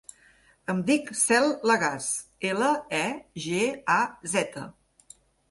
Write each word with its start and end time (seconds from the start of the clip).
Em 0.73 0.77
dic 0.87 1.11
Cel 1.19 1.45
Legaz: 1.71 2.07
ela, 2.53 2.71
e, 3.01 3.03
ge, 3.45 3.61
a, 3.99 4.01
zeta. 4.35 4.67